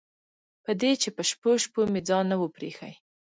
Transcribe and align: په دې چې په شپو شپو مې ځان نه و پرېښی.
په 0.63 0.71
دې 0.81 0.91
چې 1.01 1.09
په 1.15 1.21
شپو 1.29 1.51
شپو 1.63 1.81
مې 1.91 2.01
ځان 2.09 2.25
نه 2.31 2.35
و 2.39 2.43
پرېښی. 2.55 2.93